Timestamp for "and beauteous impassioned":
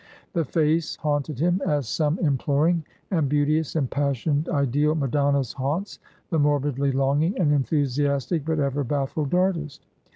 3.11-4.49